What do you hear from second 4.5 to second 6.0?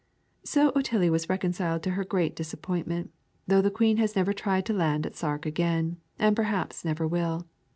to land at Sark again,